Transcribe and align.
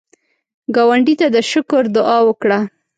ګاونډي 0.75 1.15
ته 1.19 1.27
د 1.35 1.37
شکر 1.51 1.83
دعا 1.95 2.17
وکړه 2.27 2.59